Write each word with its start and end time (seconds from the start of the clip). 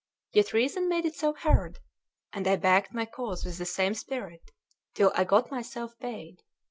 Yet 0.33 0.51
reason 0.51 0.89
made 0.89 1.05
itself 1.05 1.37
heard; 1.41 1.77
and 2.33 2.47
I 2.47 2.55
backed 2.55 2.91
my 2.91 3.05
cause 3.05 3.45
with 3.45 3.59
the 3.59 3.67
same 3.67 3.93
spirit, 3.93 4.49
till 4.95 5.11
I 5.13 5.23
got 5.25 5.51
myself 5.51 5.93
paid. 5.99 6.37